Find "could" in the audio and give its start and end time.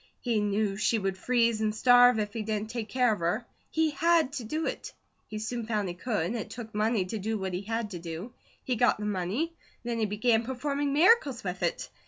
5.93-6.33